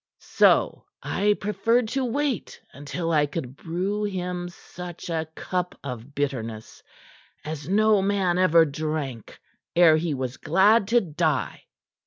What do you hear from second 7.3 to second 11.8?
as no man ever drank ere he was glad to die."